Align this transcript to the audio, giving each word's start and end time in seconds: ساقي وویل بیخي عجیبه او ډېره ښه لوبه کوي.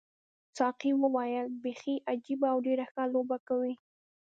ساقي 0.57 0.91
وویل 1.03 1.47
بیخي 1.63 1.95
عجیبه 2.11 2.47
او 2.53 2.57
ډېره 2.65 2.85
ښه 2.91 3.03
لوبه 3.13 3.37
کوي. 3.47 3.73